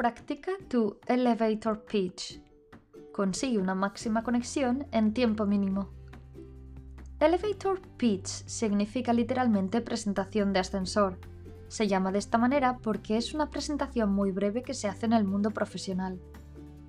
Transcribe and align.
Practica 0.00 0.52
tu 0.66 0.96
elevator 1.06 1.84
pitch. 1.84 2.40
Consigue 3.12 3.58
una 3.58 3.74
máxima 3.74 4.22
conexión 4.22 4.86
en 4.92 5.12
tiempo 5.12 5.44
mínimo. 5.44 5.90
Elevator 7.18 7.82
pitch 7.98 8.24
significa 8.24 9.12
literalmente 9.12 9.82
presentación 9.82 10.54
de 10.54 10.60
ascensor. 10.60 11.18
Se 11.68 11.86
llama 11.86 12.12
de 12.12 12.18
esta 12.18 12.38
manera 12.38 12.78
porque 12.78 13.18
es 13.18 13.34
una 13.34 13.50
presentación 13.50 14.10
muy 14.10 14.30
breve 14.30 14.62
que 14.62 14.72
se 14.72 14.88
hace 14.88 15.04
en 15.04 15.12
el 15.12 15.24
mundo 15.24 15.50
profesional. 15.50 16.18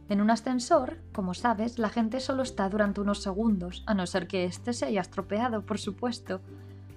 En 0.07 0.21
un 0.21 0.29
ascensor, 0.29 1.01
como 1.11 1.33
sabes, 1.33 1.79
la 1.79 1.89
gente 1.89 2.21
solo 2.21 2.43
está 2.43 2.69
durante 2.69 3.01
unos 3.01 3.21
segundos, 3.21 3.83
a 3.87 3.93
no 3.93 4.07
ser 4.07 4.25
que 4.25 4.45
éste 4.45 4.71
se 4.71 4.85
haya 4.85 5.01
estropeado, 5.01 5.65
por 5.65 5.79
supuesto. 5.79 6.39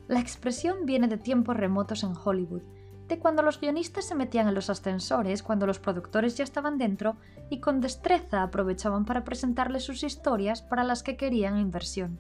La 0.07 0.21
expresión 0.21 0.87
viene 0.87 1.09
de 1.09 1.19
tiempos 1.19 1.57
remotos 1.57 2.05
en 2.05 2.13
Hollywood, 2.17 2.63
de 3.09 3.19
cuando 3.19 3.43
los 3.43 3.61
guionistas 3.61 4.07
se 4.07 4.15
metían 4.15 4.49
en 4.49 4.55
los 4.55 4.71
ascensores, 4.71 5.43
cuando 5.43 5.67
los 5.67 5.79
productores 5.79 6.37
ya 6.37 6.45
estaban 6.45 6.79
dentro 6.79 7.17
y 7.51 7.61
con 7.61 7.81
destreza 7.81 8.43
aprovechaban 8.43 9.05
para 9.05 9.25
presentarles 9.25 9.85
sus 9.85 10.03
historias 10.03 10.63
para 10.63 10.85
las 10.85 11.03
que 11.03 11.17
querían 11.17 11.59
inversión. 11.59 12.19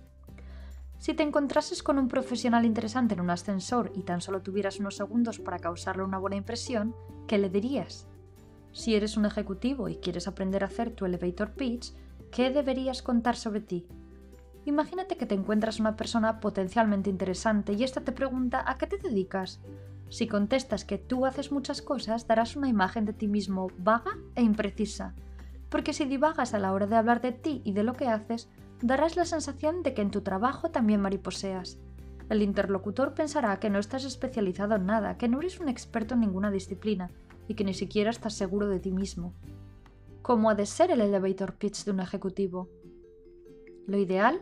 Si 0.98 1.12
te 1.14 1.22
encontrases 1.22 1.82
con 1.82 1.98
un 1.98 2.08
profesional 2.08 2.64
interesante 2.64 3.14
en 3.14 3.20
un 3.20 3.30
ascensor 3.30 3.92
y 3.94 4.02
tan 4.02 4.20
solo 4.20 4.42
tuvieras 4.42 4.78
unos 4.78 4.96
segundos 4.96 5.38
para 5.38 5.58
causarle 5.58 6.02
una 6.02 6.18
buena 6.18 6.36
impresión, 6.36 6.94
¿qué 7.26 7.38
le 7.38 7.50
dirías? 7.50 8.06
Si 8.72 8.94
eres 8.94 9.16
un 9.16 9.26
ejecutivo 9.26 9.88
y 9.88 9.96
quieres 9.96 10.28
aprender 10.28 10.64
a 10.64 10.66
hacer 10.66 10.90
tu 10.90 11.04
elevator 11.04 11.52
pitch, 11.52 11.92
¿qué 12.30 12.50
deberías 12.50 13.02
contar 13.02 13.36
sobre 13.36 13.60
ti? 13.60 13.86
Imagínate 14.64 15.16
que 15.16 15.26
te 15.26 15.34
encuentras 15.34 15.78
una 15.78 15.94
persona 15.94 16.40
potencialmente 16.40 17.10
interesante 17.10 17.74
y 17.74 17.84
ésta 17.84 18.00
te 18.00 18.12
pregunta 18.12 18.64
¿a 18.66 18.78
qué 18.78 18.86
te 18.86 18.96
dedicas? 18.96 19.60
Si 20.08 20.26
contestas 20.26 20.84
que 20.84 20.98
tú 20.98 21.26
haces 21.26 21.52
muchas 21.52 21.82
cosas, 21.82 22.26
darás 22.26 22.56
una 22.56 22.68
imagen 22.68 23.04
de 23.04 23.12
ti 23.12 23.26
mismo 23.26 23.68
vaga 23.78 24.18
e 24.34 24.42
imprecisa, 24.42 25.14
porque 25.68 25.92
si 25.92 26.04
divagas 26.04 26.54
a 26.54 26.58
la 26.58 26.72
hora 26.72 26.86
de 26.86 26.96
hablar 26.96 27.20
de 27.20 27.32
ti 27.32 27.62
y 27.64 27.72
de 27.72 27.82
lo 27.82 27.94
que 27.94 28.08
haces, 28.08 28.48
darás 28.80 29.16
la 29.16 29.24
sensación 29.24 29.82
de 29.82 29.94
que 29.94 30.02
en 30.02 30.10
tu 30.10 30.20
trabajo 30.20 30.70
también 30.70 31.00
mariposeas. 31.00 31.78
El 32.28 32.42
interlocutor 32.42 33.14
pensará 33.14 33.58
que 33.60 33.70
no 33.70 33.78
estás 33.78 34.04
especializado 34.04 34.76
en 34.76 34.86
nada, 34.86 35.18
que 35.18 35.28
no 35.28 35.40
eres 35.40 35.60
un 35.60 35.68
experto 35.68 36.14
en 36.14 36.20
ninguna 36.20 36.50
disciplina 36.50 37.10
y 37.48 37.54
que 37.54 37.64
ni 37.64 37.74
siquiera 37.74 38.10
estás 38.10 38.34
seguro 38.34 38.68
de 38.68 38.80
ti 38.80 38.92
mismo. 38.92 39.34
¿Cómo 40.22 40.48
ha 40.48 40.54
de 40.54 40.64
ser 40.64 40.90
el 40.90 41.00
elevator 41.00 41.54
pitch 41.56 41.84
de 41.84 41.90
un 41.90 42.00
ejecutivo? 42.00 42.70
Lo 43.86 43.98
ideal 43.98 44.40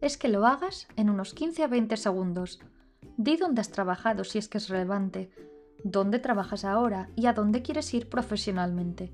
es 0.00 0.16
que 0.16 0.28
lo 0.28 0.46
hagas 0.46 0.86
en 0.96 1.10
unos 1.10 1.34
15 1.34 1.64
a 1.64 1.66
20 1.66 1.96
segundos, 1.96 2.60
Di 3.16 3.36
dónde 3.36 3.60
has 3.60 3.70
trabajado 3.70 4.24
si 4.24 4.38
es 4.38 4.48
que 4.48 4.58
es 4.58 4.68
relevante, 4.68 5.30
dónde 5.84 6.18
trabajas 6.18 6.64
ahora 6.64 7.10
y 7.14 7.26
a 7.26 7.32
dónde 7.32 7.62
quieres 7.62 7.94
ir 7.94 8.08
profesionalmente. 8.08 9.12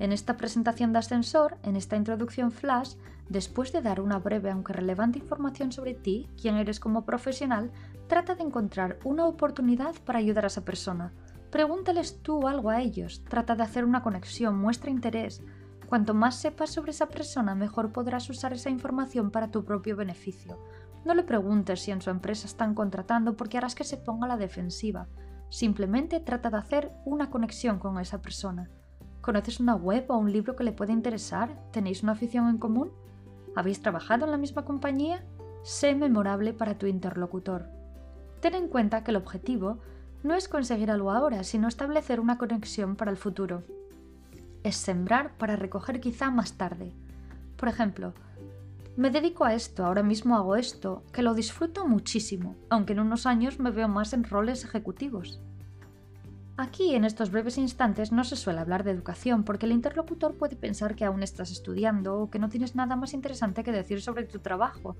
En 0.00 0.10
esta 0.10 0.36
presentación 0.36 0.92
de 0.92 0.98
ascensor, 0.98 1.56
en 1.62 1.76
esta 1.76 1.96
introducción 1.96 2.50
flash, 2.50 2.94
después 3.28 3.72
de 3.72 3.80
dar 3.80 4.00
una 4.00 4.18
breve 4.18 4.50
aunque 4.50 4.72
relevante 4.72 5.20
información 5.20 5.70
sobre 5.70 5.94
ti, 5.94 6.28
quién 6.40 6.56
eres 6.56 6.80
como 6.80 7.04
profesional, 7.04 7.70
trata 8.08 8.34
de 8.34 8.42
encontrar 8.42 8.98
una 9.04 9.24
oportunidad 9.26 9.94
para 10.04 10.18
ayudar 10.18 10.44
a 10.44 10.48
esa 10.48 10.64
persona. 10.64 11.12
Pregúntales 11.50 12.20
tú 12.22 12.48
algo 12.48 12.70
a 12.70 12.80
ellos, 12.80 13.22
trata 13.28 13.54
de 13.54 13.62
hacer 13.62 13.84
una 13.84 14.02
conexión, 14.02 14.58
muestra 14.58 14.90
interés. 14.90 15.42
Cuanto 15.86 16.12
más 16.12 16.40
sepas 16.40 16.70
sobre 16.70 16.90
esa 16.90 17.06
persona, 17.06 17.54
mejor 17.54 17.92
podrás 17.92 18.28
usar 18.30 18.52
esa 18.52 18.68
información 18.68 19.30
para 19.30 19.50
tu 19.50 19.64
propio 19.64 19.96
beneficio. 19.96 20.58
No 21.08 21.14
le 21.14 21.22
preguntes 21.22 21.80
si 21.80 21.90
en 21.90 22.02
su 22.02 22.10
empresa 22.10 22.46
están 22.46 22.74
contratando 22.74 23.34
porque 23.34 23.56
harás 23.56 23.74
que 23.74 23.82
se 23.82 23.96
ponga 23.96 24.26
a 24.26 24.28
la 24.28 24.36
defensiva. 24.36 25.08
Simplemente 25.48 26.20
trata 26.20 26.50
de 26.50 26.58
hacer 26.58 26.92
una 27.06 27.30
conexión 27.30 27.78
con 27.78 27.98
esa 27.98 28.20
persona. 28.20 28.68
¿Conoces 29.22 29.58
una 29.58 29.74
web 29.74 30.04
o 30.08 30.18
un 30.18 30.30
libro 30.30 30.54
que 30.54 30.64
le 30.64 30.72
puede 30.72 30.92
interesar? 30.92 31.58
¿Tenéis 31.72 32.02
una 32.02 32.12
afición 32.12 32.50
en 32.50 32.58
común? 32.58 32.92
¿Habéis 33.56 33.80
trabajado 33.80 34.26
en 34.26 34.32
la 34.32 34.36
misma 34.36 34.66
compañía? 34.66 35.24
Sé 35.62 35.94
memorable 35.94 36.52
para 36.52 36.76
tu 36.76 36.84
interlocutor. 36.84 37.70
Ten 38.42 38.54
en 38.54 38.68
cuenta 38.68 39.02
que 39.02 39.10
el 39.10 39.16
objetivo 39.16 39.78
no 40.22 40.34
es 40.34 40.46
conseguir 40.46 40.90
algo 40.90 41.10
ahora, 41.10 41.42
sino 41.42 41.68
establecer 41.68 42.20
una 42.20 42.36
conexión 42.36 42.96
para 42.96 43.10
el 43.10 43.16
futuro. 43.16 43.62
Es 44.62 44.76
sembrar 44.76 45.38
para 45.38 45.56
recoger 45.56 46.00
quizá 46.00 46.30
más 46.30 46.58
tarde. 46.58 46.92
Por 47.56 47.70
ejemplo, 47.70 48.12
me 48.98 49.10
dedico 49.10 49.44
a 49.44 49.54
esto, 49.54 49.86
ahora 49.86 50.02
mismo 50.02 50.34
hago 50.34 50.56
esto, 50.56 51.04
que 51.12 51.22
lo 51.22 51.32
disfruto 51.32 51.86
muchísimo, 51.86 52.56
aunque 52.68 52.94
en 52.94 52.98
unos 52.98 53.26
años 53.26 53.60
me 53.60 53.70
veo 53.70 53.86
más 53.86 54.12
en 54.12 54.24
roles 54.24 54.64
ejecutivos. 54.64 55.40
Aquí, 56.56 56.96
en 56.96 57.04
estos 57.04 57.30
breves 57.30 57.58
instantes, 57.58 58.10
no 58.10 58.24
se 58.24 58.34
suele 58.34 58.58
hablar 58.58 58.82
de 58.82 58.90
educación 58.90 59.44
porque 59.44 59.66
el 59.66 59.72
interlocutor 59.72 60.34
puede 60.36 60.56
pensar 60.56 60.96
que 60.96 61.04
aún 61.04 61.22
estás 61.22 61.52
estudiando 61.52 62.18
o 62.18 62.28
que 62.28 62.40
no 62.40 62.48
tienes 62.48 62.74
nada 62.74 62.96
más 62.96 63.14
interesante 63.14 63.62
que 63.62 63.70
decir 63.70 64.02
sobre 64.02 64.24
tu 64.24 64.40
trabajo. 64.40 64.96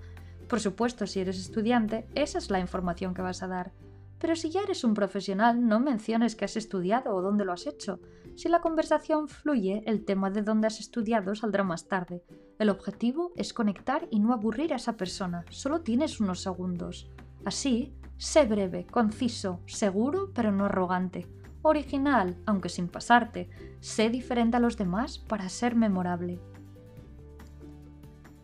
Por 0.48 0.60
supuesto, 0.60 1.08
si 1.08 1.18
eres 1.18 1.36
estudiante, 1.36 2.06
esa 2.14 2.38
es 2.38 2.50
la 2.50 2.60
información 2.60 3.14
que 3.14 3.22
vas 3.22 3.42
a 3.42 3.48
dar. 3.48 3.72
Pero 4.20 4.36
si 4.36 4.50
ya 4.50 4.62
eres 4.62 4.84
un 4.84 4.94
profesional, 4.94 5.66
no 5.66 5.80
menciones 5.80 6.36
que 6.36 6.44
has 6.44 6.56
estudiado 6.56 7.16
o 7.16 7.20
dónde 7.20 7.44
lo 7.44 7.52
has 7.52 7.66
hecho. 7.66 7.98
Si 8.38 8.48
la 8.48 8.60
conversación 8.60 9.26
fluye, 9.26 9.82
el 9.84 10.04
tema 10.04 10.30
de 10.30 10.42
dónde 10.42 10.68
has 10.68 10.78
estudiado 10.78 11.34
saldrá 11.34 11.64
más 11.64 11.88
tarde. 11.88 12.22
El 12.60 12.70
objetivo 12.70 13.32
es 13.34 13.52
conectar 13.52 14.06
y 14.12 14.20
no 14.20 14.32
aburrir 14.32 14.72
a 14.72 14.76
esa 14.76 14.96
persona. 14.96 15.44
Solo 15.50 15.80
tienes 15.80 16.20
unos 16.20 16.40
segundos. 16.40 17.10
Así, 17.44 17.92
sé 18.16 18.44
breve, 18.44 18.86
conciso, 18.86 19.58
seguro 19.66 20.30
pero 20.32 20.52
no 20.52 20.66
arrogante. 20.66 21.26
Original, 21.62 22.36
aunque 22.46 22.68
sin 22.68 22.86
pasarte. 22.86 23.50
Sé 23.80 24.08
diferente 24.08 24.56
a 24.56 24.60
los 24.60 24.76
demás 24.76 25.18
para 25.18 25.48
ser 25.48 25.74
memorable. 25.74 26.38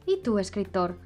¿Y 0.08 0.20
tú, 0.22 0.40
escritor? 0.40 0.98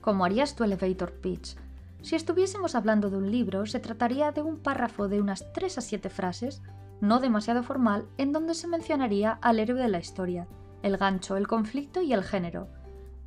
¿Cómo 0.00 0.24
harías 0.24 0.54
tu 0.54 0.62
elevator 0.62 1.14
pitch? 1.14 1.56
Si 2.02 2.14
estuviésemos 2.14 2.76
hablando 2.76 3.10
de 3.10 3.16
un 3.16 3.28
libro, 3.28 3.66
se 3.66 3.80
trataría 3.80 4.30
de 4.30 4.42
un 4.42 4.56
párrafo 4.56 5.08
de 5.08 5.20
unas 5.20 5.52
3 5.52 5.78
a 5.78 5.80
7 5.80 6.08
frases, 6.10 6.62
no 7.00 7.20
demasiado 7.20 7.62
formal, 7.62 8.06
en 8.18 8.32
donde 8.32 8.54
se 8.54 8.68
mencionaría 8.68 9.38
al 9.42 9.58
héroe 9.58 9.80
de 9.80 9.88
la 9.88 9.98
historia, 9.98 10.46
el 10.82 10.96
gancho, 10.96 11.36
el 11.36 11.46
conflicto 11.46 12.02
y 12.02 12.12
el 12.12 12.22
género. 12.22 12.68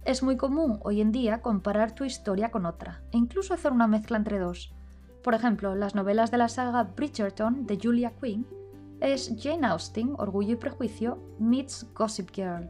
Es 0.06 0.22
muy 0.22 0.38
común 0.38 0.80
hoy 0.84 1.02
en 1.02 1.12
día 1.12 1.42
comparar 1.42 1.96
tu 1.96 2.04
historia 2.04 2.52
con 2.52 2.66
otra, 2.66 3.02
e 3.12 3.18
incluso 3.18 3.54
hacer 3.54 3.72
una 3.72 3.88
mezcla 3.88 4.18
entre 4.18 4.40
dos. 4.40 4.74
Por 5.24 5.34
ejemplo, 5.34 5.76
las 5.76 5.96
novelas 5.96 6.32
de 6.32 6.38
la 6.38 6.50
saga 6.50 6.84
Bridgerton 6.84 7.66
de 7.66 7.80
Julia 7.82 8.12
Quinn 8.22 8.46
es 9.00 9.34
Jane 9.38 9.68
Austen, 9.68 10.14
Orgullo 10.18 10.54
y 10.54 10.56
Prejuicio, 10.58 11.20
meets 11.40 11.88
Gossip 11.94 12.30
Girl. 12.32 12.70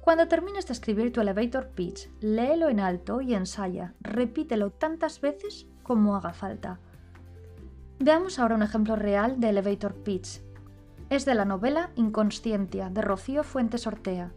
Cuando 0.00 0.28
termines 0.28 0.66
de 0.66 0.74
escribir 0.74 1.12
tu 1.12 1.20
elevator 1.20 1.68
pitch, 1.68 2.10
léelo 2.20 2.68
en 2.68 2.78
alto 2.78 3.20
y 3.20 3.34
ensaya, 3.34 3.94
repítelo 4.00 4.70
tantas 4.70 5.20
veces 5.20 5.66
como 5.82 6.14
haga 6.14 6.32
falta. 6.32 6.78
Veamos 8.04 8.38
ahora 8.38 8.54
un 8.54 8.62
ejemplo 8.62 8.96
real 8.96 9.40
de 9.40 9.48
elevator 9.48 9.94
pitch. 9.94 10.42
Es 11.08 11.24
de 11.24 11.34
la 11.34 11.46
novela 11.46 11.88
Inconscientia 11.94 12.90
de 12.90 13.00
Rocío 13.00 13.42
Fuentes 13.44 13.86
Ortea. 13.86 14.34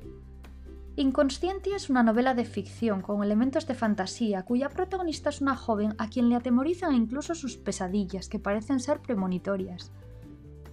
Inconscientia 0.96 1.76
es 1.76 1.90
una 1.90 2.02
novela 2.02 2.34
de 2.34 2.46
ficción 2.46 3.02
con 3.02 3.22
elementos 3.22 3.68
de 3.68 3.76
fantasía 3.76 4.46
cuya 4.46 4.70
protagonista 4.70 5.32
es 5.32 5.42
una 5.42 5.58
joven 5.58 5.96
a 5.98 6.08
quien 6.08 6.30
le 6.30 6.36
atemorizan 6.36 6.96
incluso 6.96 7.36
sus 7.36 7.58
pesadillas 7.58 8.30
que 8.30 8.40
parecen 8.40 8.80
ser 8.80 9.02
premonitorias. 9.02 9.92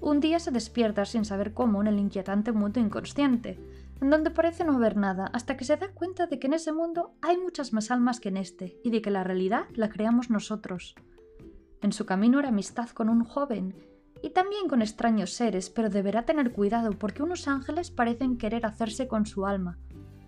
Un 0.00 0.20
día 0.20 0.38
se 0.38 0.52
despierta 0.52 1.04
sin 1.04 1.24
saber 1.24 1.52
cómo 1.52 1.80
en 1.80 1.88
el 1.88 1.98
inquietante 1.98 2.52
mundo 2.52 2.78
inconsciente, 2.78 3.58
en 4.00 4.08
donde 4.08 4.30
parece 4.30 4.64
no 4.64 4.76
haber 4.76 4.96
nada, 4.96 5.30
hasta 5.32 5.56
que 5.56 5.64
se 5.64 5.76
da 5.76 5.88
cuenta 5.88 6.28
de 6.28 6.38
que 6.38 6.46
en 6.46 6.54
ese 6.54 6.70
mundo 6.70 7.16
hay 7.22 7.38
muchas 7.38 7.72
más 7.72 7.90
almas 7.90 8.20
que 8.20 8.28
en 8.28 8.36
este, 8.36 8.78
y 8.84 8.90
de 8.90 9.02
que 9.02 9.10
la 9.10 9.24
realidad 9.24 9.64
la 9.74 9.88
creamos 9.88 10.30
nosotros. 10.30 10.94
En 11.84 11.92
su 11.92 12.06
camino 12.06 12.38
era 12.38 12.48
amistad 12.48 12.88
con 12.88 13.10
un 13.10 13.24
joven, 13.24 13.74
y 14.22 14.30
también 14.30 14.68
con 14.68 14.80
extraños 14.80 15.34
seres, 15.34 15.68
pero 15.68 15.90
deberá 15.90 16.24
tener 16.24 16.50
cuidado 16.50 16.92
porque 16.92 17.22
unos 17.22 17.46
ángeles 17.46 17.90
parecen 17.90 18.38
querer 18.38 18.64
hacerse 18.64 19.06
con 19.06 19.26
su 19.26 19.44
alma. 19.44 19.76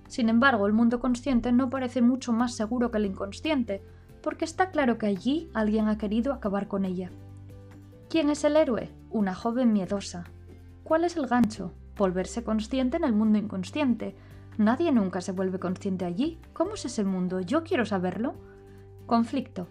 Sin 0.06 0.29
embargo, 0.29 0.67
el 0.67 0.75
mundo 0.75 1.00
consciente 1.00 1.53
no 1.53 1.70
parece 1.70 2.03
mucho 2.03 2.35
más 2.35 2.55
seguro 2.55 2.91
que 2.91 2.99
el 2.99 3.06
inconsciente, 3.06 3.82
porque 4.23 4.44
está 4.44 4.70
claro 4.70 4.99
que 4.99 5.06
allí 5.06 5.49
alguien 5.55 5.88
ha 5.88 5.97
querido 5.97 6.35
acabar 6.35 6.69
con 6.69 6.85
ella. 6.85 7.11
¿Quién 8.11 8.29
es 8.29 8.44
el 8.44 8.59
héroe? 8.59 8.93
Una 9.09 9.35
joven 9.35 9.73
miedosa. 9.73 10.25
¿Cuál 10.85 11.05
es 11.05 11.17
el 11.17 11.26
gancho? 11.26 11.73
volverse 11.97 12.44
consciente 12.44 12.99
en 12.99 13.05
el 13.05 13.14
mundo 13.14 13.38
inconsciente. 13.38 14.14
Nadie 14.59 14.93
nunca 14.93 15.23
se 15.23 15.32
vuelve 15.32 15.59
consciente 15.59 16.05
allí. 16.05 16.38
¿Cómo 16.52 16.75
es 16.75 16.85
ese 16.85 17.02
mundo? 17.02 17.41
Yo 17.41 17.64
quiero 17.64 17.87
saberlo. 17.87 18.35
Conflicto. 19.06 19.69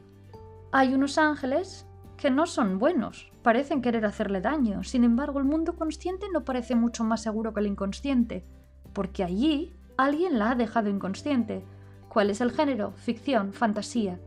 Hay 0.72 0.94
unos 0.94 1.18
ángeles 1.18 1.88
que 2.18 2.30
no 2.30 2.46
son 2.46 2.80
buenos, 2.80 3.32
parecen 3.42 3.82
querer 3.82 4.06
hacerle 4.06 4.42
daño. 4.42 4.84
Sin 4.84 5.04
embargo, 5.04 5.40
el 5.40 5.46
mundo 5.46 5.76
consciente 5.76 6.28
no 6.32 6.44
parece 6.44 6.76
mucho 6.76 7.04
más 7.04 7.22
seguro 7.22 7.54
que 7.54 7.60
el 7.60 7.68
inconsciente, 7.68 8.46
porque 8.94 9.24
allí 9.24 9.76
alguien 9.98 10.40
la 10.40 10.52
ha 10.52 10.56
dejado 10.56 10.90
inconsciente. 10.90 11.64
¿Cuál 12.10 12.30
es 12.30 12.42
el 12.42 12.52
género? 12.52 12.92
Ficción, 12.94 13.54
fantasía. 13.54 14.20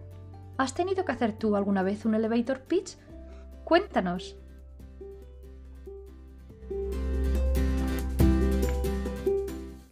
¿Has 0.58 0.74
tenido 0.74 1.04
que 1.04 1.12
hacer 1.12 1.32
tú 1.32 1.56
alguna 1.56 1.82
vez 1.82 2.04
un 2.04 2.14
elevator 2.14 2.60
pitch? 2.60 2.96
Cuéntanos. 3.64 4.36